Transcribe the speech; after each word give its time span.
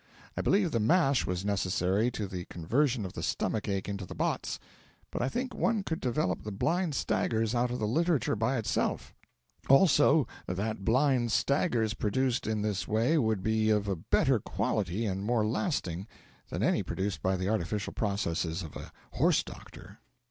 I 0.35 0.41
believe 0.41 0.71
the 0.71 0.79
mash 0.79 1.27
was 1.27 1.45
necessary 1.45 2.09
to 2.09 2.25
the 2.25 2.45
conversion 2.45 3.05
of 3.05 3.13
the 3.13 3.21
stomach 3.21 3.67
ache 3.69 3.87
into 3.87 4.03
the 4.03 4.15
botts, 4.15 4.57
but 5.11 5.21
I 5.21 5.29
think 5.29 5.53
one 5.53 5.83
could 5.83 5.99
develop 5.99 6.41
the 6.41 6.51
blind 6.51 6.95
staggers 6.95 7.53
out 7.53 7.69
of 7.69 7.77
the 7.77 7.85
literature 7.85 8.35
by 8.35 8.57
itself; 8.57 9.13
also, 9.69 10.27
that 10.47 10.83
blind 10.83 11.31
staggers 11.31 11.93
produced 11.93 12.47
in 12.47 12.63
this 12.63 12.87
way 12.87 13.19
would 13.19 13.43
be 13.43 13.69
of 13.69 13.87
a 13.87 13.95
better 13.95 14.39
quality 14.39 15.05
and 15.05 15.23
more 15.23 15.45
lasting 15.45 16.07
than 16.49 16.63
any 16.63 16.81
produced 16.81 17.21
by 17.21 17.37
the 17.37 17.49
artificial 17.49 17.93
processes 17.93 18.63
of 18.63 18.75
a 18.75 18.91
horse 19.11 19.43
doctor. 19.43 19.99